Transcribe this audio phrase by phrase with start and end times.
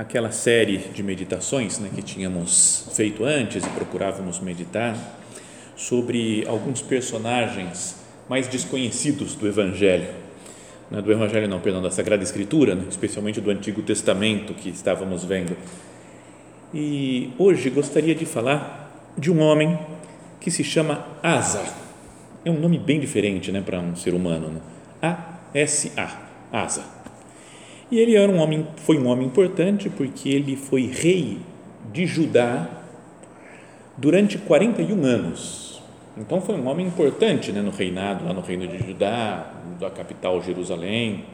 [0.00, 4.96] aquela série de meditações né, que tínhamos feito antes e procurávamos meditar
[5.76, 10.08] sobre alguns personagens mais desconhecidos do Evangelho,
[10.90, 15.22] né, do Evangelho não, perdão, da Sagrada Escritura, né, especialmente do Antigo Testamento que estávamos
[15.22, 15.54] vendo.
[16.72, 19.78] E hoje gostaria de falar de um homem
[20.40, 21.62] que se chama Asa.
[22.42, 24.48] É um nome bem diferente né, para um ser humano.
[24.48, 24.60] Né?
[25.02, 26.99] A-S-A, Asa.
[27.90, 31.38] E ele era um homem, foi um homem importante porque ele foi rei
[31.92, 32.68] de Judá
[33.96, 35.82] durante 41 anos.
[36.16, 40.40] Então foi um homem importante né, no reinado, lá no reino de Judá, da capital
[40.40, 41.24] Jerusalém.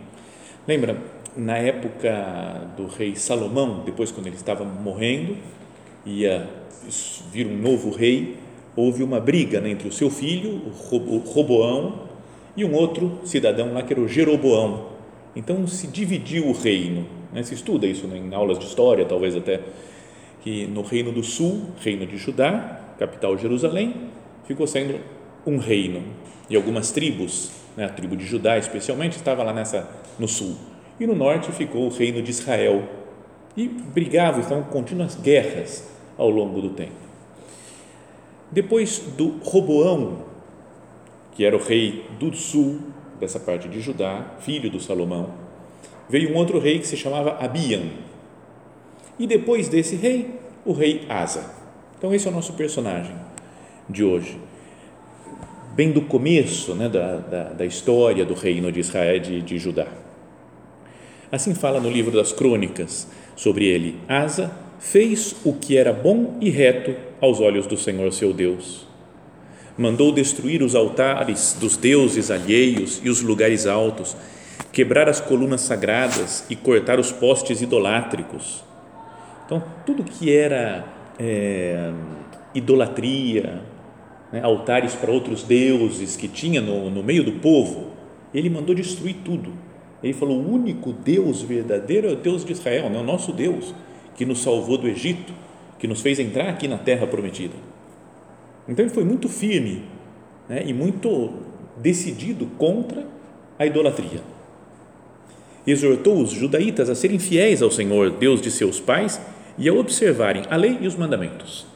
[0.66, 0.96] Lembra,
[1.36, 5.36] na época do rei Salomão, depois quando ele estava morrendo,
[6.06, 6.48] ia
[7.30, 8.38] vir um novo rei,
[8.74, 12.06] houve uma briga né, entre o seu filho, o Roboão,
[12.56, 14.95] e um outro cidadão lá que era o Jeroboão
[15.36, 17.06] então se dividiu o reino.
[17.30, 17.42] Né?
[17.42, 18.16] Se estuda isso né?
[18.16, 19.60] em aulas de história, talvez até,
[20.42, 23.94] que no reino do sul, reino de Judá, capital Jerusalém,
[24.46, 24.98] ficou sendo
[25.46, 26.02] um reino.
[26.48, 27.84] E algumas tribos, né?
[27.84, 29.88] a tribo de Judá especialmente, estava lá nessa,
[30.18, 30.56] no sul.
[30.98, 32.82] E no norte ficou o reino de Israel.
[33.54, 35.86] E brigavam, estavam contínuas guerras
[36.16, 37.06] ao longo do tempo.
[38.50, 40.24] Depois do Roboão,
[41.32, 42.80] que era o rei do sul,
[43.18, 45.30] dessa parte de Judá, filho do Salomão,
[46.08, 47.84] veio um outro rei que se chamava Abiam.
[49.18, 50.34] E depois desse rei,
[50.64, 51.50] o rei Asa.
[51.98, 53.14] Então, esse é o nosso personagem
[53.88, 54.38] de hoje.
[55.74, 59.86] Bem do começo né, da, da, da história do reino de Israel, de, de Judá.
[61.30, 66.50] Assim fala no livro das crônicas sobre ele: Asa fez o que era bom e
[66.50, 68.85] reto aos olhos do Senhor seu Deus
[69.76, 74.16] mandou destruir os altares dos deuses alheios e os lugares altos,
[74.72, 78.64] quebrar as colunas sagradas e cortar os postes idolátricos.
[79.44, 80.84] Então, tudo que era
[81.18, 81.92] é,
[82.54, 83.62] idolatria,
[84.32, 87.92] né, altares para outros deuses que tinha no, no meio do povo,
[88.34, 89.52] ele mandou destruir tudo.
[90.02, 93.32] Ele falou: o único Deus verdadeiro é o Deus de Israel, não é o nosso
[93.32, 93.74] Deus,
[94.14, 95.32] que nos salvou do Egito,
[95.78, 97.54] que nos fez entrar aqui na terra prometida.
[98.68, 99.84] Então ele foi muito firme
[100.48, 101.34] né, e muito
[101.76, 103.06] decidido contra
[103.58, 104.20] a idolatria.
[105.66, 109.20] Exortou os judaítas a serem fiéis ao Senhor, Deus de seus pais,
[109.58, 111.66] e a observarem a lei e os mandamentos.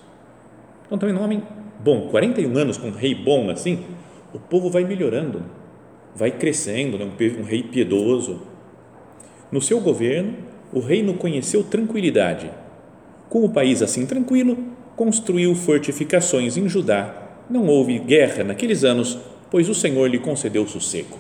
[0.87, 1.43] Então, também um homem
[1.83, 3.85] bom, 41 anos com um rei bom assim,
[4.33, 5.43] o povo vai melhorando,
[6.15, 7.05] vai crescendo, né?
[7.05, 8.43] um, rei piedoso.
[9.51, 10.35] No seu governo,
[10.73, 12.51] o reino conheceu tranquilidade.
[13.29, 14.57] Com o país assim tranquilo,
[15.01, 17.15] construiu fortificações em Judá.
[17.49, 19.19] Não houve guerra naqueles anos,
[19.51, 21.17] pois o Senhor lhe concedeu sossego.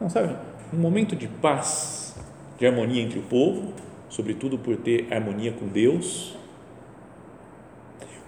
[0.00, 0.34] Não sabe?
[0.74, 2.16] Um momento de paz,
[2.58, 3.72] de harmonia entre o povo,
[4.08, 6.36] sobretudo por ter harmonia com Deus.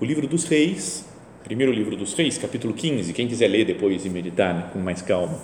[0.00, 1.04] O livro dos Reis,
[1.42, 5.02] primeiro livro dos Reis, capítulo 15, quem quiser ler depois e meditar né, com mais
[5.02, 5.36] calma,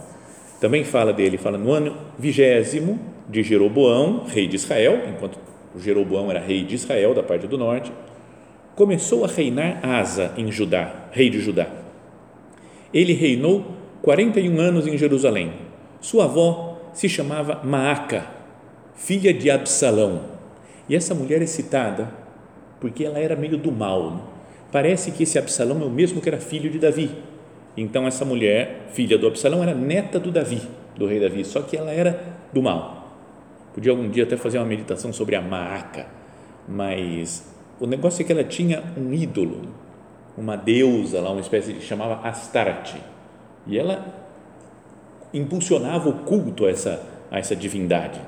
[0.60, 5.36] também fala dele, fala no ano vigésimo de Jeroboão, rei de Israel, enquanto
[5.80, 7.90] Jeroboão era rei de Israel, da parte do norte,
[8.74, 11.68] começou a reinar Asa em Judá, rei de Judá.
[12.92, 13.64] Ele reinou
[14.02, 15.52] 41 anos em Jerusalém.
[16.00, 18.26] Sua avó se chamava Maaca,
[18.94, 20.22] filha de Absalão.
[20.88, 22.12] E essa mulher é citada
[22.80, 24.10] porque ela era meio do mal.
[24.10, 24.20] Né?
[24.70, 27.10] Parece que esse Absalão é o mesmo que era filho de Davi.
[27.76, 30.60] Então essa mulher, filha do Absalão, era neta do Davi,
[30.96, 32.22] do rei Davi, só que ela era
[32.52, 33.12] do mal.
[33.72, 36.06] Podia algum dia até fazer uma meditação sobre a Maaca,
[36.68, 37.53] mas
[37.84, 39.68] o negócio é que ela tinha um ídolo,
[40.38, 42.96] uma deusa lá, uma espécie de chamava Astarte,
[43.66, 44.24] e ela
[45.34, 48.20] impulsionava o culto a essa a essa divindade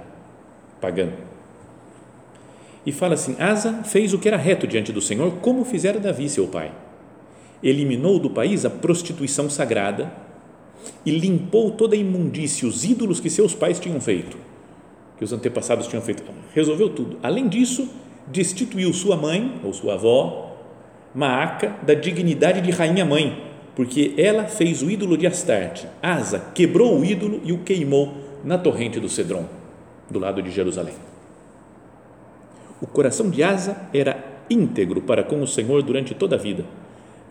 [0.80, 1.08] pagã.
[2.84, 6.28] e fala assim: Asa fez o que era reto diante do Senhor, como fizera Davi,
[6.28, 6.70] seu pai.
[7.62, 10.12] Eliminou do país a prostituição sagrada
[11.04, 14.36] e limpou toda a imundícia, os ídolos que seus pais tinham feito,
[15.16, 16.22] que os antepassados tinham feito.
[16.54, 17.18] Resolveu tudo.
[17.22, 17.88] Além disso,
[18.26, 20.56] destituiu sua mãe, ou sua avó,
[21.14, 23.43] Maaca, da dignidade de rainha-mãe,
[23.75, 25.87] porque ela fez o ídolo de Astarte.
[26.02, 28.14] Asa quebrou o ídolo e o queimou
[28.44, 29.46] na torrente do Cedron,
[30.11, 30.94] do lado de Jerusalém.
[32.81, 36.64] O coração de Asa era íntegro para com o Senhor durante toda a vida.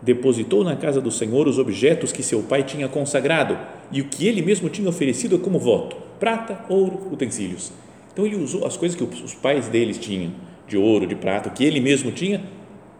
[0.02, 3.56] Depositou na casa do Senhor os objetos que seu pai tinha consagrado
[3.90, 7.72] e o que ele mesmo tinha oferecido como voto: prata, ouro, utensílios.
[8.12, 10.32] Então ele usou as coisas que os pais deles tinham,
[10.66, 12.42] de ouro, de prata, que ele mesmo tinha,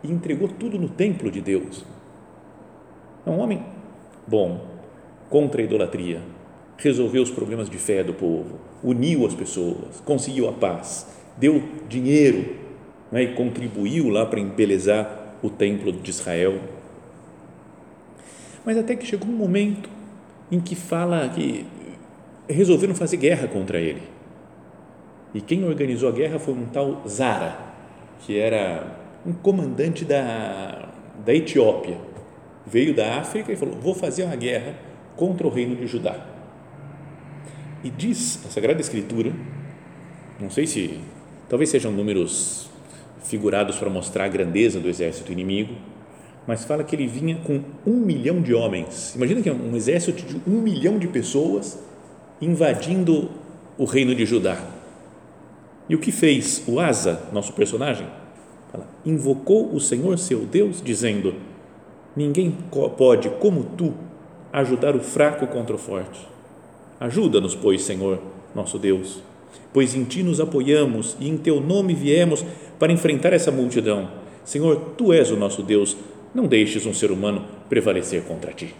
[0.02, 1.84] e entregou tudo no templo de Deus.
[3.24, 3.64] É um homem
[4.26, 4.64] bom,
[5.28, 6.20] contra a idolatria,
[6.78, 12.56] resolveu os problemas de fé do povo, uniu as pessoas, conseguiu a paz, deu dinheiro
[13.10, 16.60] né, e contribuiu lá para embelezar o templo de Israel.
[18.64, 19.88] Mas até que chegou um momento
[20.50, 21.66] em que fala que
[22.48, 24.02] resolveram fazer guerra contra ele.
[25.36, 27.58] E quem organizou a guerra foi um tal Zara,
[28.20, 30.88] que era um comandante da,
[31.24, 31.98] da Etiópia.
[32.66, 34.74] Veio da África e falou: Vou fazer uma guerra
[35.14, 36.26] contra o reino de Judá.
[37.84, 39.30] E diz a Sagrada Escritura,
[40.40, 41.00] não sei se
[41.48, 42.68] Talvez sejam números
[43.22, 45.74] figurados para mostrar a grandeza do exército inimigo,
[46.44, 49.14] mas fala que ele vinha com um milhão de homens.
[49.14, 51.78] Imagina que é um exército de um milhão de pessoas
[52.40, 53.30] invadindo
[53.78, 54.75] o reino de Judá.
[55.88, 58.06] E o que fez o Asa, nosso personagem?
[59.04, 61.34] Invocou o Senhor seu Deus, dizendo:
[62.14, 62.56] Ninguém
[62.96, 63.94] pode, como tu,
[64.52, 66.26] ajudar o fraco contra o forte.
[66.98, 68.20] Ajuda-nos, pois, Senhor,
[68.54, 69.22] nosso Deus
[69.76, 72.42] pois em ti nos apoiamos e em teu nome viemos
[72.78, 74.08] para enfrentar essa multidão.
[74.42, 75.94] Senhor, tu és o nosso Deus,
[76.34, 78.74] não deixes um ser humano prevalecer contra ti.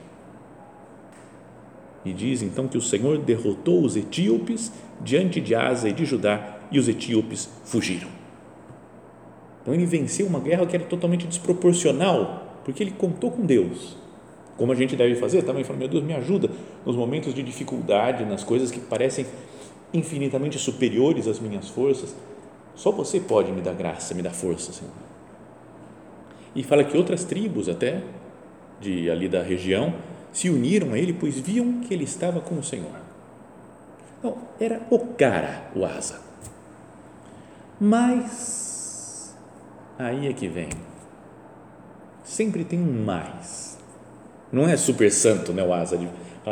[2.07, 4.71] E diz então que o Senhor derrotou os etíopes
[5.01, 8.07] diante de Asa e de Judá e os etíopes fugiram.
[9.61, 13.97] Então ele venceu uma guerra que era totalmente desproporcional, porque ele contou com Deus.
[14.57, 16.49] Como a gente deve fazer também, falou, meu Deus, me ajuda
[16.85, 19.27] nos momentos de dificuldade, nas coisas que parecem
[19.93, 22.15] infinitamente superiores às minhas forças,
[22.77, 24.93] só você pode me dar graça, me dar força, Senhor.
[26.55, 28.01] E fala que outras tribos até
[28.81, 29.93] de ali da região
[30.37, 32.93] se uniram a ele, pois viam que ele estava com o Senhor.
[34.19, 36.21] Então, era o cara, o asa.
[37.81, 39.35] Mas
[39.99, 40.69] aí é que vem.
[42.23, 43.79] Sempre tem um mais.
[44.53, 46.07] Não é super santo, né, o asa de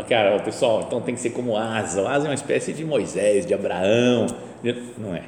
[0.09, 2.03] cara, pessoal, então tem que ser como Asa.
[2.03, 4.27] O Asa é uma espécie de Moisés, de Abraão.
[4.97, 5.25] Não é.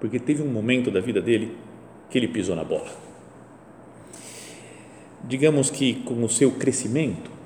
[0.00, 1.56] Porque teve um momento da vida dele
[2.08, 2.90] que ele pisou na bola.
[5.22, 7.39] Digamos que com o seu crescimento,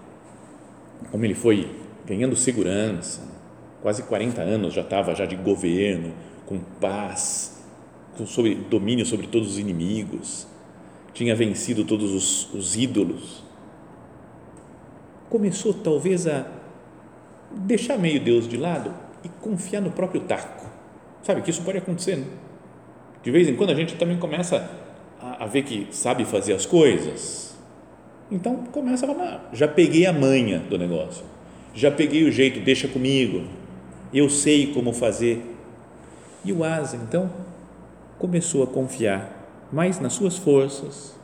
[1.11, 1.71] como ele foi
[2.07, 3.23] ganhando segurança,
[3.83, 6.13] quase 40 anos já estava já de governo,
[6.47, 7.63] com paz,
[8.17, 10.47] com sobre, domínio sobre todos os inimigos,
[11.13, 13.45] tinha vencido todos os, os ídolos,
[15.29, 16.47] começou talvez a
[17.51, 20.67] deixar meio Deus de lado e confiar no próprio taco.
[21.23, 22.17] Sabe que isso pode acontecer.
[22.17, 22.27] Né?
[23.23, 24.71] De vez em quando a gente também começa
[25.21, 27.54] a, a, ver que sabe fazer as coisas.
[28.31, 31.25] Então começa a falar: já peguei a manha do negócio,
[31.75, 33.45] já peguei o jeito, deixa comigo,
[34.13, 35.51] eu sei como fazer.
[36.45, 37.31] E o Asa então
[38.19, 41.15] começou a confiar mais nas suas forças,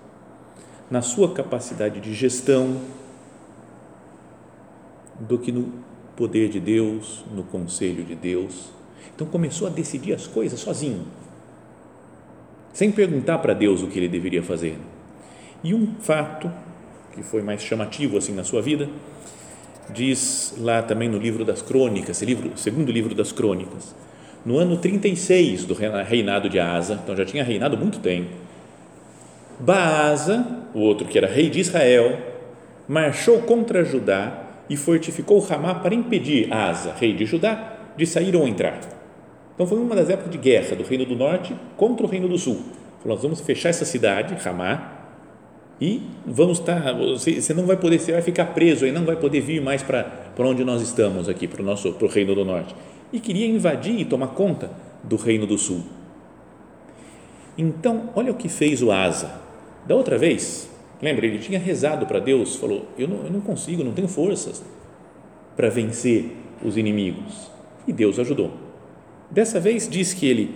[0.90, 2.80] na sua capacidade de gestão
[5.20, 5.72] do que no
[6.16, 8.70] poder de Deus, no conselho de Deus.
[9.14, 11.06] Então começou a decidir as coisas sozinho,
[12.72, 14.78] sem perguntar para Deus o que ele deveria fazer.
[15.62, 16.50] E um fato
[17.12, 18.88] que foi mais chamativo assim na sua vida,
[19.92, 23.94] diz lá também no livro das Crônicas, livro, segundo livro das Crônicas,
[24.44, 28.30] no ano 36 do reinado de Asa, então já tinha reinado muito tempo.
[29.58, 32.18] Baasa, o outro que era rei de Israel,
[32.88, 38.48] marchou contra Judá e fortificou Ramá para impedir Asa, rei de Judá, de sair ou
[38.48, 38.80] entrar.
[39.54, 42.38] Então foi uma das épocas de guerra do reino do norte contra o reino do
[42.38, 42.62] sul.
[43.02, 44.99] Falou, nós vamos fechar essa cidade, Ramá,
[45.80, 49.04] e vamos estar, tá, você, você não vai poder, você vai ficar preso aí, não
[49.04, 52.10] vai poder vir mais para, para onde nós estamos aqui, para o nosso, para o
[52.10, 52.74] reino do norte.
[53.12, 54.70] E queria invadir e tomar conta
[55.02, 55.82] do reino do sul.
[57.56, 59.40] Então, olha o que fez o Asa.
[59.86, 60.70] Da outra vez,
[61.02, 64.62] Lembra, ele tinha rezado para Deus, falou: eu não, eu não consigo, não tenho forças
[65.56, 67.50] para vencer os inimigos.
[67.86, 68.52] E Deus ajudou.
[69.30, 70.54] Dessa vez diz que ele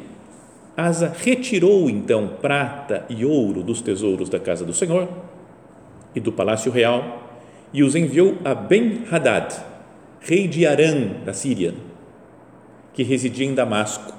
[0.77, 5.09] Asa retirou então prata e ouro dos tesouros da casa do Senhor
[6.15, 7.23] e do palácio real
[7.73, 9.53] e os enviou a Ben-Hadad,
[10.21, 11.75] rei de Arã, da Síria,
[12.93, 14.15] que residia em Damasco,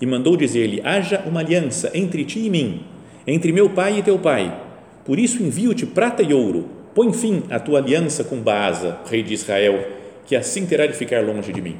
[0.00, 2.84] e mandou dizer-lhe: Haja uma aliança entre ti e mim,
[3.26, 4.56] entre meu pai e teu pai.
[5.04, 6.68] Por isso envio-te prata e ouro.
[6.94, 9.84] Põe fim à tua aliança com Baasa, rei de Israel,
[10.24, 11.76] que assim terá de ficar longe de mim.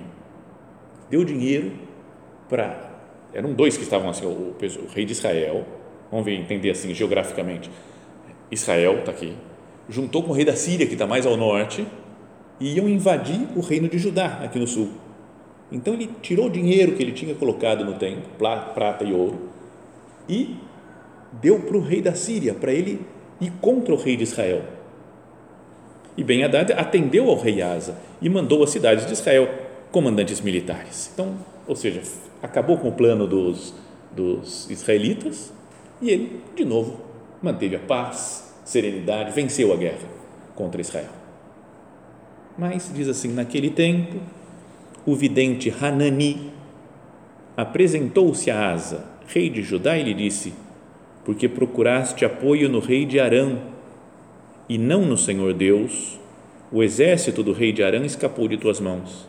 [1.09, 1.73] Deu dinheiro
[2.49, 2.90] para.
[3.33, 5.65] Eram dois que estavam assim, o, o, o rei de Israel,
[6.11, 7.71] vamos ver, entender assim geograficamente.
[8.51, 9.35] Israel está aqui,
[9.89, 11.87] juntou com o rei da Síria, que está mais ao norte,
[12.59, 14.91] e iam invadir o reino de Judá, aqui no sul.
[15.71, 19.49] Então ele tirou o dinheiro que ele tinha colocado no templo, prata e ouro,
[20.29, 20.57] e
[21.41, 23.01] deu para o rei da Síria, para ele
[23.41, 24.63] ir contra o rei de Israel.
[26.17, 29.49] E Ben Haddad atendeu ao rei Asa e mandou às cidades de Israel
[29.91, 31.11] comandantes militares.
[31.13, 32.03] Então, ou seja,
[32.43, 33.75] acabou com o plano dos,
[34.15, 35.53] dos israelitas
[36.01, 37.01] e ele, de novo,
[37.43, 40.09] manteve a paz, serenidade, venceu a guerra
[40.55, 41.11] contra Israel.
[42.59, 44.19] Mas, diz assim, naquele tempo,
[45.07, 46.53] o vidente Hanani
[47.57, 50.53] apresentou-se a Asa, rei de Judá, e lhe disse:
[51.25, 53.57] Porque procuraste apoio no rei de Arã
[54.69, 56.19] e não no Senhor Deus,
[56.71, 59.27] o exército do rei de Arã escapou de tuas mãos.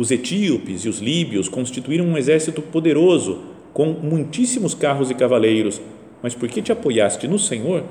[0.00, 3.42] Os etíopes e os líbios constituíram um exército poderoso,
[3.74, 5.78] com muitíssimos carros e cavaleiros,
[6.22, 7.84] mas porque te apoiaste no Senhor,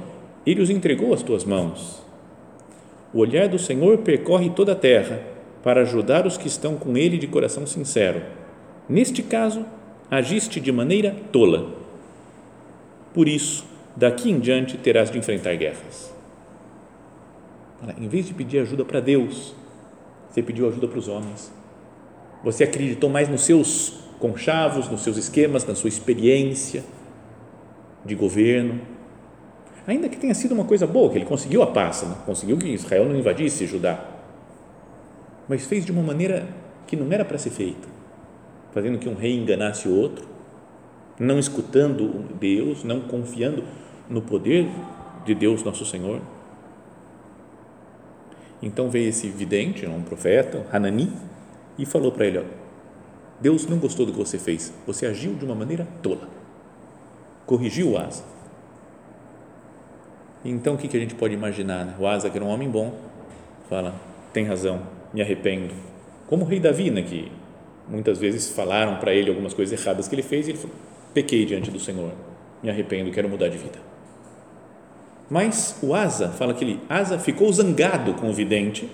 [0.43, 2.01] ele os entregou às tuas mãos.
[3.13, 5.21] O olhar do Senhor percorre toda a terra
[5.61, 8.23] para ajudar os que estão com ele de coração sincero.
[8.89, 9.63] Neste caso,
[10.09, 11.69] agiste de maneira tola.
[13.13, 13.63] Por isso,
[13.95, 16.11] daqui em diante terás de enfrentar guerras.
[18.01, 19.53] Em vez de pedir ajuda para Deus,
[20.27, 21.58] você pediu ajuda para os homens.
[22.43, 26.83] Você acreditou mais nos seus conchavos, nos seus esquemas, na sua experiência
[28.05, 28.79] de governo
[29.91, 32.15] ainda que tenha sido uma coisa boa, que ele conseguiu a paz, né?
[32.25, 34.05] conseguiu que Israel não invadisse Judá,
[35.47, 36.47] mas fez de uma maneira
[36.85, 37.87] que não era para ser feita,
[38.71, 40.27] fazendo que um rei enganasse o outro,
[41.19, 43.63] não escutando Deus, não confiando
[44.07, 44.67] no poder
[45.25, 46.21] de Deus nosso Senhor.
[48.61, 51.11] Então veio esse vidente, um profeta, Hanani,
[51.79, 52.43] e falou para ele: ó,
[53.41, 56.29] Deus não gostou do que você fez, você agiu de uma maneira tola,
[57.47, 58.23] corrigiu o Asa
[60.43, 61.85] então, o que, que a gente pode imaginar?
[61.85, 61.95] Né?
[61.99, 62.93] O Asa, que era um homem bom,
[63.69, 63.93] fala:
[64.31, 64.81] tem razão,
[65.13, 65.73] me arrependo.
[66.27, 67.31] Como o rei Davi, né, que
[67.87, 70.75] muitas vezes falaram para ele algumas coisas erradas que ele fez e ele falou:
[71.13, 72.11] pequei diante do Senhor,
[72.63, 73.79] me arrependo, quero mudar de vida.
[75.29, 78.89] Mas o Asa fala que ele, Asa ficou zangado com o vidente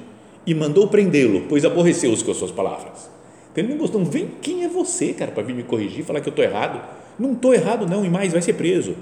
[0.45, 3.09] e mandou prendê-lo, pois aborreceu-os com as suas palavras.
[3.51, 6.27] Então ele não gostou, vem, quem é você, cara, para vir me corrigir, falar que
[6.27, 6.81] eu estou errado?
[7.17, 8.95] Não estou errado, não, e mais, vai ser preso.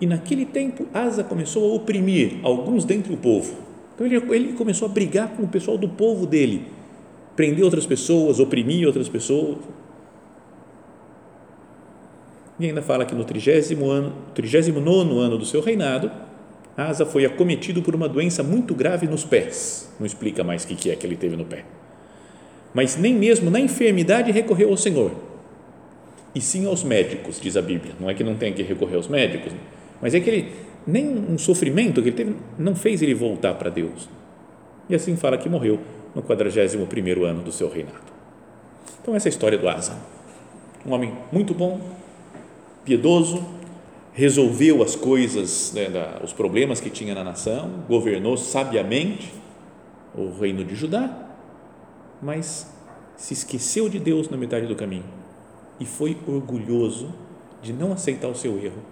[0.00, 3.54] E naquele tempo, Asa começou a oprimir alguns dentre o povo.
[3.94, 6.66] Então ele, ele começou a brigar com o pessoal do povo dele,
[7.36, 9.58] prender outras pessoas, oprimir outras pessoas.
[12.58, 16.10] E ainda fala que no 30 ano, 39 ano do seu reinado,
[16.86, 19.92] Asa foi acometido por uma doença muito grave nos pés.
[19.98, 21.64] Não explica mais o que é que ele teve no pé.
[22.72, 25.12] Mas nem mesmo na enfermidade recorreu ao Senhor,
[26.34, 27.94] e sim aos médicos, diz a Bíblia.
[27.98, 29.52] Não é que não tenha que recorrer aos médicos,
[30.00, 30.52] mas é que ele,
[30.86, 34.08] nem um sofrimento que ele teve, não fez ele voltar para Deus.
[34.88, 35.80] E assim fala que morreu
[36.14, 38.10] no 41 ano do seu reinado.
[39.02, 39.96] Então, essa é a história do Asa.
[40.86, 41.80] Um homem muito bom,
[42.84, 43.44] piedoso,
[44.12, 49.32] resolveu as coisas, né, da, os problemas que tinha na nação, governou sabiamente
[50.14, 51.28] o reino de Judá,
[52.20, 52.70] mas
[53.16, 55.04] se esqueceu de Deus na metade do caminho
[55.78, 57.14] e foi orgulhoso
[57.62, 58.82] de não aceitar o seu erro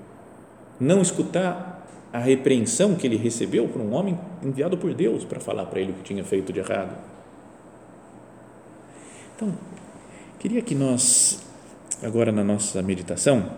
[0.81, 5.67] não escutar a repreensão que ele recebeu por um homem enviado por Deus para falar
[5.67, 6.97] para ele o que tinha feito de errado.
[9.37, 9.53] Então,
[10.39, 11.43] queria que nós,
[12.03, 13.51] agora na nossa meditação,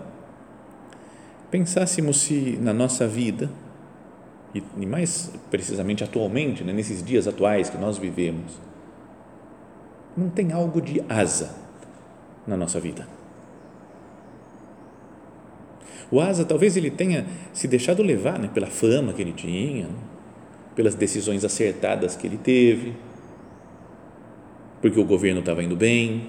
[1.50, 3.50] pensássemos se na nossa vida,
[4.54, 8.58] e mais precisamente atualmente, né, nesses dias atuais que nós vivemos,
[10.16, 11.54] não tem algo de asa
[12.46, 13.06] na nossa vida.
[16.10, 19.94] O Asa, talvez ele tenha se deixado levar né, pela fama que ele tinha, né,
[20.74, 22.94] pelas decisões acertadas que ele teve,
[24.82, 26.28] porque o governo estava indo bem,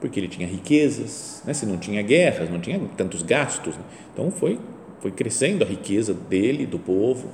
[0.00, 3.76] porque ele tinha riquezas, né, se não tinha guerras, não tinha tantos gastos.
[3.76, 4.58] Né, então foi,
[5.00, 7.28] foi crescendo a riqueza dele, do povo.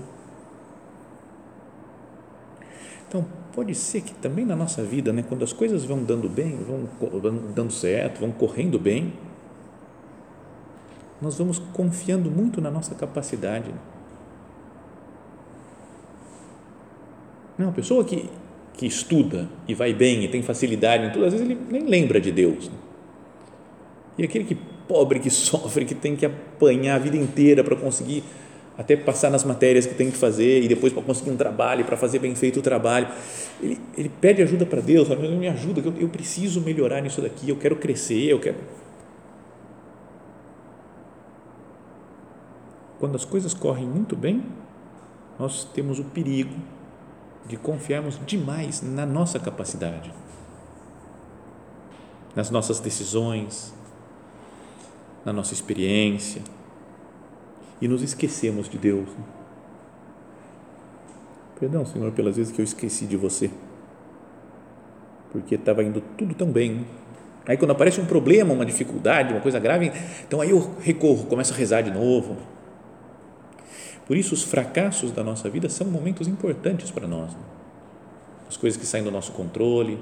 [3.08, 6.56] Então, pode ser que também na nossa vida, né, quando as coisas vão dando bem,
[6.56, 6.88] vão,
[7.20, 9.12] vão dando certo, vão correndo bem,
[11.20, 13.72] nós vamos confiando muito na nossa capacidade.
[17.56, 18.28] Não, a pessoa que,
[18.76, 22.20] que estuda e vai bem e tem facilidade em tudo, às vezes ele nem lembra
[22.20, 22.70] de Deus.
[24.18, 24.56] E aquele que
[24.86, 28.22] pobre, que sofre, que tem que apanhar a vida inteira para conseguir
[28.78, 31.96] até passar nas matérias que tem que fazer e depois para conseguir um trabalho, para
[31.96, 33.08] fazer bem feito o trabalho,
[33.62, 37.48] ele, ele pede ajuda para Deus, fala, me ajuda, eu, eu preciso melhorar nisso daqui,
[37.48, 38.58] eu quero crescer, eu quero.
[42.98, 44.42] Quando as coisas correm muito bem,
[45.38, 46.54] nós temos o perigo
[47.48, 50.12] de confiarmos demais na nossa capacidade,
[52.34, 53.74] nas nossas decisões,
[55.24, 56.42] na nossa experiência
[57.80, 59.08] e nos esquecemos de Deus.
[61.58, 63.50] Perdão, Senhor, pelas vezes que eu esqueci de você,
[65.32, 66.86] porque estava indo tudo tão bem.
[67.46, 69.92] Aí, quando aparece um problema, uma dificuldade, uma coisa grave,
[70.26, 72.36] então aí eu recorro, começo a rezar de novo
[74.06, 77.32] por isso, os fracassos da nossa vida são momentos importantes para nós.
[77.32, 77.40] Né?
[78.48, 79.98] As coisas que saem do nosso controle,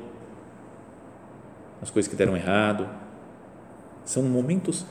[1.80, 2.86] as coisas que deram errado,
[4.04, 4.84] são momentos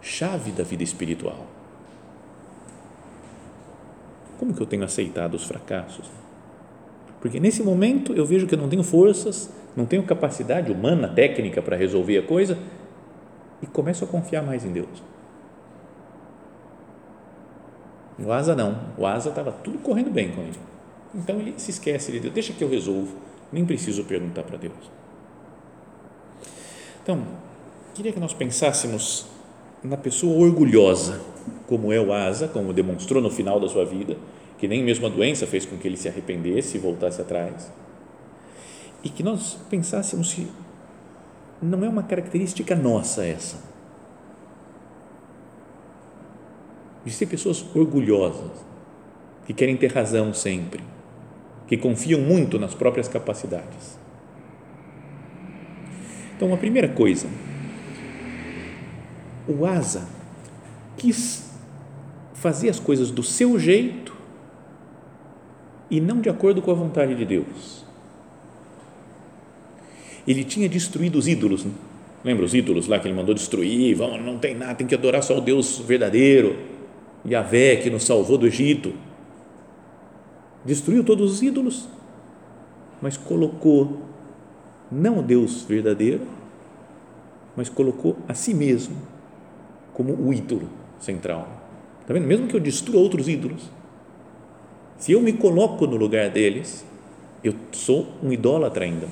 [0.00, 1.46] chave da vida espiritual.
[4.38, 6.10] Como que eu tenho aceitado os fracassos?
[7.20, 11.60] Porque nesse momento eu vejo que eu não tenho forças, não tenho capacidade humana, técnica
[11.60, 12.58] para resolver a coisa
[13.62, 15.13] e começo a confiar mais em Deus
[18.18, 18.78] o asa não.
[18.96, 20.58] O asa estava tudo correndo bem com ele.
[21.14, 22.34] Então ele se esquece de Deus.
[22.34, 23.16] Deixa que eu resolvo.
[23.52, 24.74] Nem preciso perguntar para Deus.
[27.02, 27.22] Então,
[27.94, 29.26] queria que nós pensássemos
[29.82, 31.20] na pessoa orgulhosa,
[31.66, 34.16] como é o asa, como demonstrou no final da sua vida,
[34.58, 37.70] que nem mesmo a doença fez com que ele se arrependesse e voltasse atrás.
[39.02, 40.48] E que nós pensássemos se
[41.60, 43.73] não é uma característica nossa essa
[47.06, 48.50] Existem pessoas orgulhosas,
[49.46, 50.80] que querem ter razão sempre,
[51.66, 53.98] que confiam muito nas próprias capacidades.
[56.36, 57.28] Então, a primeira coisa,
[59.46, 60.08] o Asa
[60.96, 61.50] quis
[62.32, 64.14] fazer as coisas do seu jeito
[65.90, 67.84] e não de acordo com a vontade de Deus.
[70.26, 71.72] Ele tinha destruído os ídolos, né?
[72.24, 73.94] lembra os ídolos lá que ele mandou destruir?
[73.94, 76.73] Vamos, não tem nada, tem que adorar só o Deus verdadeiro
[77.26, 78.92] Yahvé que nos salvou do Egito,
[80.64, 81.88] destruiu todos os ídolos,
[83.00, 84.02] mas colocou
[84.92, 86.22] não o Deus verdadeiro,
[87.56, 88.96] mas colocou a si mesmo
[89.92, 91.48] como o ídolo central.
[92.00, 92.26] Está vendo?
[92.26, 93.70] Mesmo que eu destrua outros ídolos,
[94.98, 96.84] se eu me coloco no lugar deles,
[97.42, 99.08] eu sou um idólatra ainda.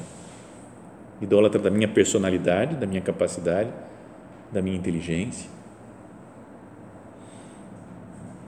[1.21, 3.71] Idólatra da minha personalidade, da minha capacidade,
[4.51, 5.49] da minha inteligência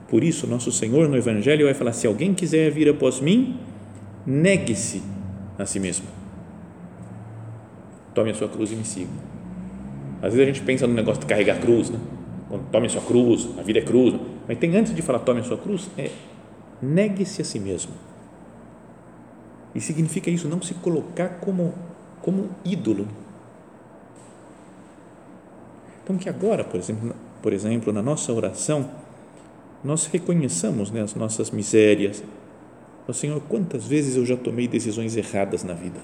[0.07, 3.59] por isso, nosso Senhor no Evangelho vai falar: se alguém quiser vir após mim,
[4.25, 5.01] negue-se
[5.57, 6.05] a si mesmo.
[8.13, 9.09] Tome a sua cruz e me siga.
[10.21, 11.99] Às vezes a gente pensa no negócio de carregar a cruz, né?
[12.71, 14.15] Tome a sua cruz, a vida é cruz.
[14.47, 16.09] Mas tem antes de falar tome a sua cruz, é
[16.81, 17.93] negue-se a si mesmo.
[19.73, 21.73] E significa isso, não se colocar como,
[22.21, 23.07] como ídolo.
[26.03, 28.89] Então, que agora, por exemplo, por exemplo, na nossa oração,
[29.85, 32.23] nós reconheçamos né, as nossas misérias.
[33.07, 35.99] O Senhor, quantas vezes eu já tomei decisões erradas na vida?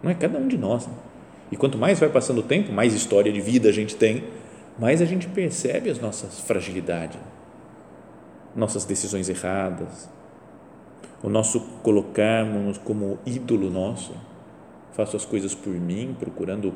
[0.00, 0.86] Não é cada um de nós.
[0.86, 0.94] Né?
[1.50, 4.22] E quanto mais vai passando o tempo, mais história de vida a gente tem,
[4.78, 7.18] mais a gente percebe as nossas fragilidades,
[8.54, 10.08] nossas decisões erradas,
[11.20, 14.12] o nosso colocarmos como ídolo nosso.
[14.92, 16.72] Faço as coisas por mim, procurando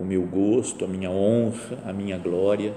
[0.00, 2.74] o meu gosto, a minha honra, a minha glória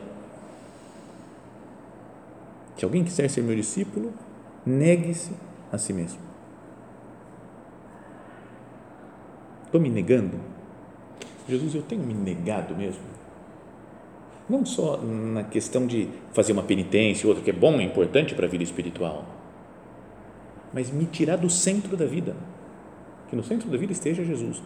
[2.82, 4.12] se alguém quiser ser meu discípulo,
[4.66, 5.32] negue-se
[5.72, 6.18] a si mesmo.
[9.64, 10.40] Estou me negando?
[11.48, 13.04] Jesus, eu tenho me negado mesmo?
[14.50, 18.48] Não só na questão de fazer uma penitência, outra que é bom, é importante para
[18.48, 19.26] a vida espiritual,
[20.74, 22.36] mas me tirar do centro da vida.
[23.30, 24.60] Que no centro da vida esteja Jesus.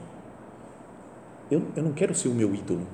[1.52, 2.88] Eu, eu não quero ser o meu ídolo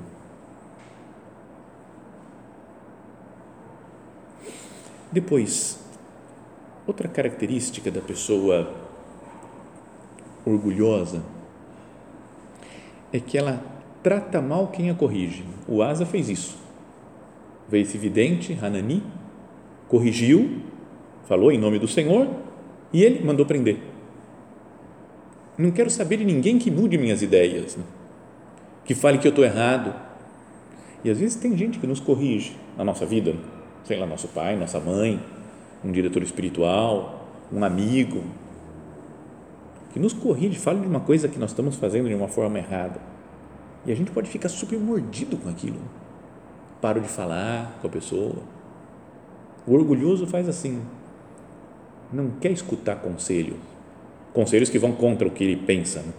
[5.12, 5.80] Depois,
[6.88, 8.74] outra característica da pessoa
[10.46, 11.22] orgulhosa
[13.12, 13.64] é que ela
[14.02, 15.44] trata mal quem a corrige.
[15.68, 16.58] O Asa fez isso.
[17.68, 19.04] Veio esse vidente, Hanani,
[19.88, 20.62] corrigiu,
[21.28, 22.28] falou em nome do Senhor
[22.92, 23.80] e ele mandou prender.
[25.58, 27.84] Não quero saber de ninguém que mude minhas ideias, né?
[28.86, 29.94] que fale que eu estou errado.
[31.04, 33.36] E às vezes tem gente que nos corrige na nossa vida,
[33.84, 35.22] sei lá, nosso pai, nossa mãe,
[35.84, 38.24] um diretor espiritual, um amigo,
[39.92, 43.00] que nos corrige, fala de uma coisa que nós estamos fazendo de uma forma errada.
[43.86, 45.80] E a gente pode ficar super mordido com aquilo.
[46.80, 48.38] Paro de falar com a pessoa.
[49.68, 50.82] O orgulhoso faz assim,
[52.12, 53.58] não quer escutar conselho,
[54.34, 56.00] conselhos que vão contra o que ele pensa.
[56.00, 56.14] Né?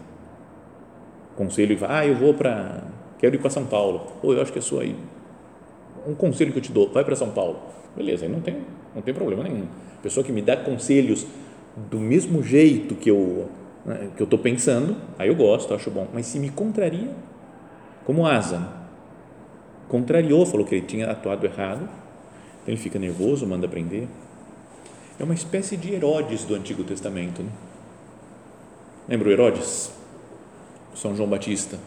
[1.37, 2.85] Conselho, ah, eu vou para,
[3.19, 4.97] quero ir para São Paulo, ou eu acho que é sua aí.
[6.07, 7.59] Um conselho que eu te dou, vai para São Paulo.
[7.97, 8.57] Beleza, aí não tem,
[8.95, 9.67] não tem problema nenhum.
[10.03, 11.27] Pessoa que me dá conselhos
[11.91, 13.49] do mesmo jeito que eu
[13.85, 16.07] né, que eu estou pensando, aí eu gosto, acho bom.
[16.13, 17.11] Mas se me contraria,
[18.05, 18.69] como Asa,
[19.89, 24.07] contrariou, falou que ele tinha atuado errado, então ele fica nervoso, manda prender.
[25.19, 27.43] É uma espécie de Herodes do Antigo Testamento.
[27.43, 27.51] Né?
[29.09, 29.93] Lembra o Herodes?
[30.95, 31.79] São João Batista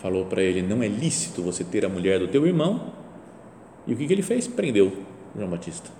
[0.00, 2.92] falou para ele: não é lícito você ter a mulher do teu irmão.
[3.86, 4.46] E o que, que ele fez?
[4.46, 4.92] Prendeu
[5.36, 5.90] João Batista.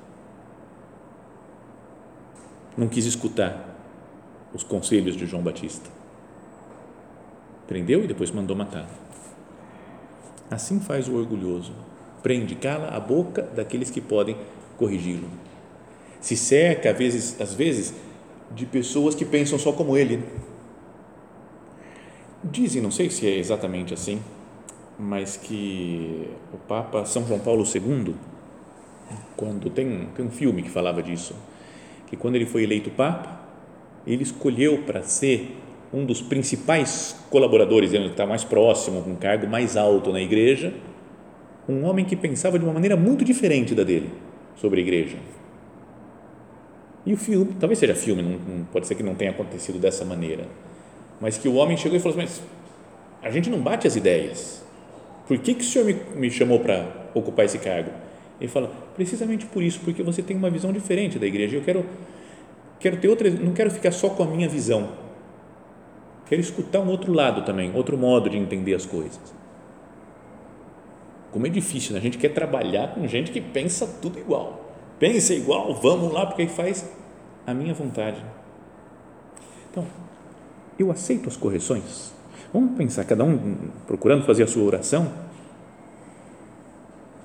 [2.76, 3.74] Não quis escutar
[4.52, 5.90] os conselhos de João Batista.
[7.66, 8.88] Prendeu e depois mandou matar.
[10.50, 11.72] Assim faz o orgulhoso.
[12.22, 14.36] Prende, cala a boca daqueles que podem
[14.76, 15.28] corrigi-lo.
[16.20, 17.94] Se cerca, às vezes, às vezes,
[18.54, 20.24] de pessoas que pensam só como ele.
[22.42, 24.22] Dizem, não sei se é exatamente assim,
[24.98, 28.14] mas que o Papa São João Paulo II,
[29.36, 31.34] quando tem, tem um filme que falava disso,
[32.06, 33.40] que quando ele foi eleito Papa,
[34.06, 35.56] ele escolheu para ser
[35.92, 40.72] um dos principais colaboradores, ele está mais próximo, com um cargo mais alto na igreja,
[41.68, 44.10] um homem que pensava de uma maneira muito diferente da dele
[44.56, 45.16] sobre a igreja.
[47.06, 50.04] E o filme, talvez seja filme, não, não, pode ser que não tenha acontecido dessa
[50.04, 50.46] maneira,
[51.20, 52.42] mas que o homem chegou e falou assim, mas
[53.22, 54.63] a gente não bate as ideias,
[55.26, 57.90] por que, que o senhor me, me chamou para ocupar esse cargo?
[58.40, 61.84] Ele fala, precisamente por isso, porque você tem uma visão diferente da igreja, eu quero
[62.84, 64.90] Quero ter outra, não quero ficar só com a minha visão.
[66.26, 69.20] Quero escutar um outro lado também, outro modo de entender as coisas.
[71.32, 71.98] Como é difícil, né?
[71.98, 74.74] a gente quer trabalhar com gente que pensa tudo igual.
[74.98, 76.88] Pensa igual, vamos lá, porque faz
[77.46, 78.22] a minha vontade.
[79.70, 79.86] Então,
[80.78, 82.13] eu aceito as correções.
[82.54, 85.12] Vamos pensar, cada um procurando fazer a sua oração.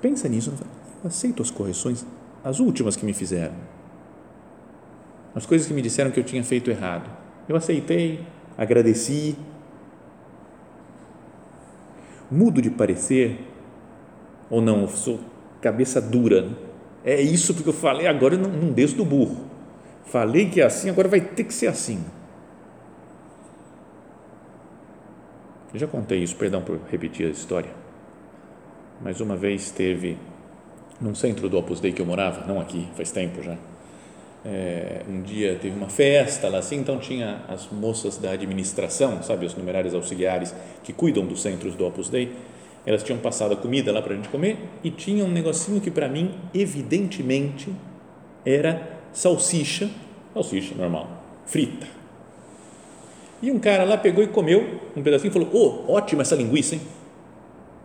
[0.01, 0.51] Pensa nisso.
[1.01, 2.05] Eu aceito as correções,
[2.43, 3.53] as últimas que me fizeram
[5.35, 7.09] as coisas que me disseram que eu tinha feito errado.
[7.47, 8.25] Eu aceitei,
[8.57, 9.35] agradeci.
[12.29, 13.39] Mudo de parecer
[14.49, 14.87] ou não?
[14.87, 15.19] Sou
[15.61, 16.49] cabeça dura.
[17.03, 19.45] É isso porque eu falei, agora eu não, não desço do burro.
[20.05, 22.03] Falei que é assim, agora vai ter que ser assim.
[25.73, 27.69] Eu já contei isso, perdão por repetir a história.
[29.01, 30.17] Mas uma vez teve,
[30.99, 33.55] num centro do Opus Dei que eu morava, não aqui, faz tempo já,
[34.43, 39.45] é, um dia teve uma festa lá assim, então tinha as moças da administração, sabe,
[39.45, 42.33] os numerários auxiliares que cuidam dos centros do Opus Dei,
[42.85, 45.91] elas tinham passado a comida lá para a gente comer e tinha um negocinho que
[45.91, 47.71] para mim, evidentemente,
[48.45, 49.89] era salsicha,
[50.33, 51.98] salsicha normal, frita.
[53.41, 56.75] E um cara lá pegou e comeu um pedacinho e falou, oh, ótima essa linguiça,
[56.75, 56.81] hein?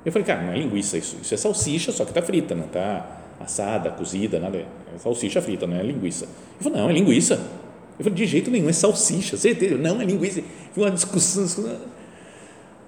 [0.04, 2.66] Eu falei, cara, não é linguiça isso, isso é salsicha, só que está frita, não
[2.66, 6.24] está assada, cozida, nada, é salsicha frita, não é linguiça.
[6.24, 7.34] Ele falou, não, é linguiça.
[7.98, 10.42] Eu falei, de jeito nenhum, é salsicha, certeza, não, é linguiça.
[10.72, 11.78] Foi uma discussão,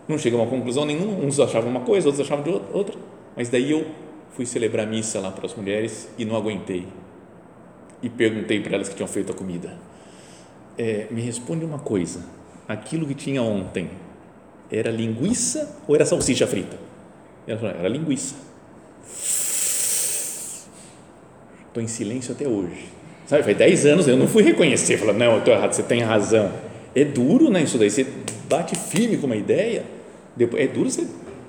[0.08, 2.96] não chegou a uma conclusão nenhuma, uns achavam uma coisa, outros achavam de outra,
[3.36, 3.86] mas daí eu
[4.30, 6.86] fui celebrar missa lá para as mulheres e não aguentei.
[8.02, 9.78] E perguntei para elas que tinham feito a comida.
[10.76, 12.20] É, me responde uma coisa,
[12.68, 13.90] aquilo que tinha ontem
[14.70, 16.76] era linguiça ou era salsicha frita?
[17.46, 18.46] Ela falou, era linguiça
[21.76, 22.88] estou em silêncio até hoje.
[23.26, 26.00] Sabe, faz 10 anos eu não fui reconhecer, falar, não, eu estou errado, você tem
[26.00, 26.50] razão.
[26.94, 28.06] É duro, né, isso daí, você
[28.48, 29.84] bate firme com uma ideia,
[30.34, 31.06] depois, é duro você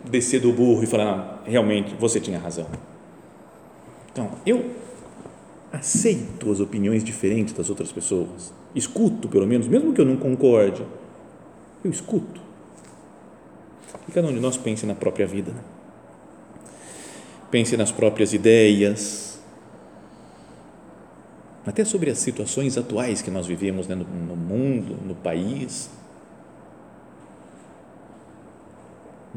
[0.09, 1.05] descer do burro e falar,
[1.45, 2.67] não, realmente, você tinha razão.
[4.11, 4.65] Então, eu
[5.71, 10.83] aceito as opiniões diferentes das outras pessoas, escuto pelo menos, mesmo que eu não concorde,
[11.87, 12.41] eu escuto.
[14.07, 15.61] E cada um de nós pense na própria vida, né?
[17.49, 19.39] pense nas próprias ideias,
[21.65, 25.89] até sobre as situações atuais que nós vivemos né, no, no mundo, no país.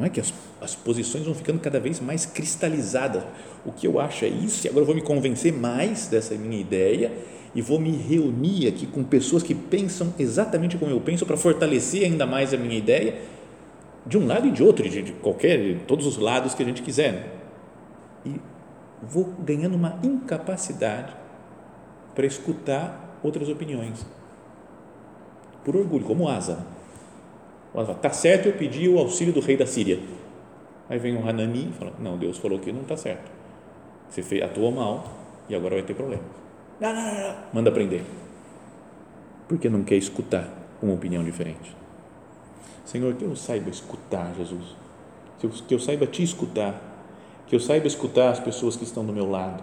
[0.01, 0.33] Não é que as,
[0.63, 3.23] as posições vão ficando cada vez mais cristalizadas.
[3.67, 6.59] O que eu acho é isso, e agora eu vou me convencer mais dessa minha
[6.59, 7.13] ideia
[7.55, 12.07] e vou me reunir aqui com pessoas que pensam exatamente como eu penso para fortalecer
[12.07, 13.21] ainda mais a minha ideia,
[14.07, 16.67] de um lado e de outro, de, de qualquer, de todos os lados que a
[16.67, 17.13] gente quiser.
[17.13, 17.25] Né?
[18.25, 18.41] E
[19.03, 21.13] vou ganhando uma incapacidade
[22.15, 24.07] para escutar outras opiniões.
[25.63, 26.80] Por orgulho, como Asa.
[27.73, 30.01] O tá certo eu pedi o auxílio do rei da Síria.
[30.89, 33.31] Aí vem o Hanani e fala, não, Deus falou que não está certo.
[34.09, 35.07] Você fez, atuou mal
[35.49, 36.25] e agora vai ter problema.
[36.81, 38.03] Não, não, não, Manda prender.
[39.47, 40.49] Porque não quer escutar
[40.83, 41.77] uma opinião diferente.
[42.85, 44.75] Senhor, que eu saiba escutar, Jesus.
[45.39, 46.75] Que eu saiba te escutar.
[47.47, 49.63] Que eu saiba escutar as pessoas que estão do meu lado.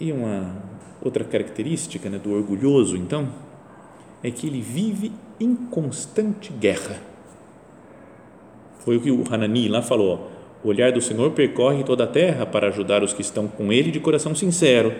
[0.00, 0.67] E uma
[1.02, 3.28] outra característica né, do orgulhoso, então,
[4.22, 7.00] é que ele vive em constante guerra.
[8.80, 10.30] Foi o que o Hanani lá falou.
[10.62, 13.90] O olhar do Senhor percorre toda a terra para ajudar os que estão com ele
[13.90, 14.92] de coração sincero.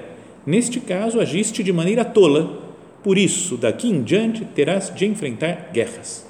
[0.46, 2.62] Neste caso, agiste de maneira tola.
[3.02, 6.26] Por isso, daqui em diante, terás de enfrentar guerras.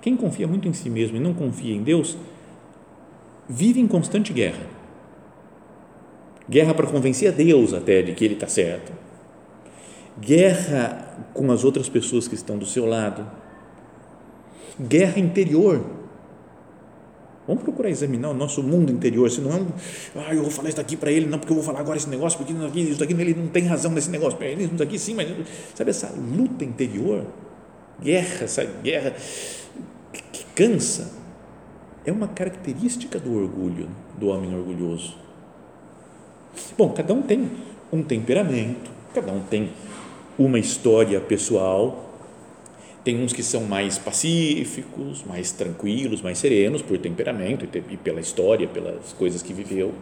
[0.00, 2.16] Quem confia muito em si mesmo e não confia em Deus,
[3.48, 4.77] vive em constante guerra.
[6.48, 8.92] Guerra para convencer a Deus até de que ele está certo
[10.20, 13.26] guerra com as outras pessoas que estão do seu lado,
[14.80, 15.84] guerra interior.
[17.46, 19.66] Vamos procurar examinar o nosso mundo interior, se não é um,
[20.16, 22.08] ah, eu vou falar isso daqui para ele, não porque eu vou falar agora esse
[22.08, 25.28] negócio, porque isso daqui, ele não tem razão nesse negócio, isso daqui sim, mas
[25.74, 27.24] sabe essa luta interior,
[28.02, 29.14] guerra, essa guerra
[30.30, 31.10] que cansa,
[32.04, 35.27] é uma característica do orgulho, do homem orgulhoso.
[36.76, 37.50] Bom, cada um tem
[37.92, 39.70] um temperamento, cada um tem
[40.38, 42.04] uma história pessoal.
[43.04, 48.68] Tem uns que são mais pacíficos, mais tranquilos, mais serenos por temperamento e pela história,
[48.68, 49.94] pelas coisas que viveu.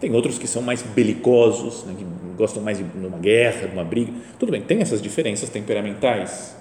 [0.00, 2.04] Tem outros que são mais belicosos, né, que
[2.36, 4.12] gostam mais de uma guerra, de uma briga.
[4.38, 6.56] Tudo bem, tem essas diferenças temperamentais.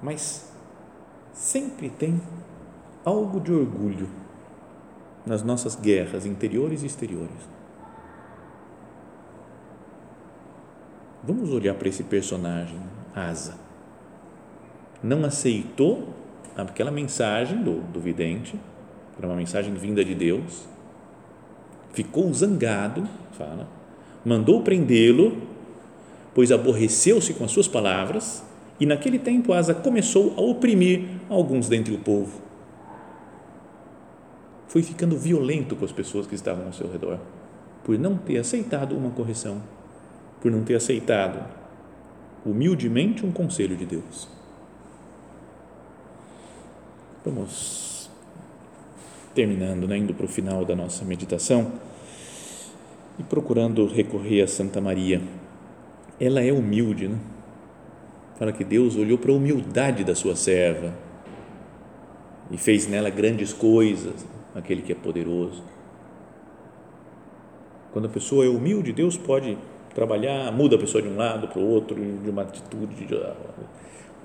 [0.00, 0.52] Mas
[1.32, 2.20] sempre tem
[3.04, 4.08] algo de orgulho
[5.26, 7.58] nas nossas guerras interiores e exteriores.
[11.22, 12.78] Vamos olhar para esse personagem,
[13.14, 13.54] Asa.
[15.02, 16.08] Não aceitou
[16.56, 18.58] aquela mensagem do, do vidente,
[19.18, 20.64] era uma mensagem vinda de Deus,
[21.92, 23.68] ficou zangado, fala,
[24.24, 25.36] mandou prendê-lo,
[26.34, 28.44] pois aborreceu-se com as suas palavras,
[28.80, 32.47] e naquele tempo Asa começou a oprimir alguns dentre o povo.
[34.68, 37.18] Foi ficando violento com as pessoas que estavam ao seu redor,
[37.84, 39.60] por não ter aceitado uma correção
[40.40, 41.44] por não ter aceitado
[42.44, 44.28] humildemente um conselho de Deus.
[47.24, 48.10] Vamos
[49.34, 51.72] terminando, né, indo para o final da nossa meditação
[53.18, 55.20] e procurando recorrer a Santa Maria.
[56.18, 57.18] Ela é humilde, né?
[58.38, 60.94] Fala que Deus olhou para a humildade da sua serva
[62.50, 65.62] e fez nela grandes coisas, aquele que é poderoso.
[67.92, 69.56] Quando a pessoa é humilde, Deus pode
[69.94, 73.20] trabalhar, muda a pessoa de um lado para o outro, de uma atitude, de,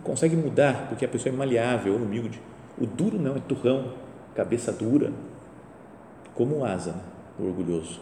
[0.04, 2.40] consegue mudar, porque a pessoa é maleável, humilde.
[2.78, 3.94] O duro não, é turrão,
[4.36, 5.12] cabeça dura,
[6.36, 7.02] como o asa, né?
[7.40, 8.02] o orgulhoso.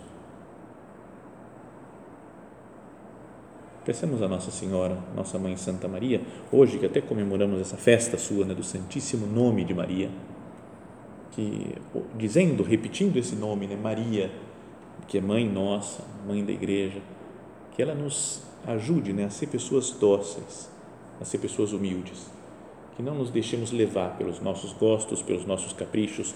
[3.86, 8.46] Peçamos a Nossa Senhora, Nossa Mãe Santa Maria, hoje que até comemoramos essa festa sua,
[8.46, 10.10] né, do Santíssimo Nome de Maria,
[11.32, 11.76] que
[12.18, 14.32] dizendo, repetindo esse nome, né, Maria,
[15.08, 17.02] que é mãe nossa, mãe da igreja,
[17.76, 20.70] que ela nos ajude né, a ser pessoas dóceis,
[21.20, 22.30] a ser pessoas humildes,
[22.96, 26.36] que não nos deixemos levar pelos nossos gostos, pelos nossos caprichos,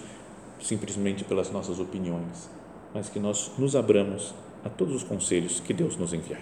[0.59, 2.49] simplesmente pelas nossas opiniões,
[2.93, 6.41] mas que nós nos abramos a todos os conselhos que Deus nos enviar.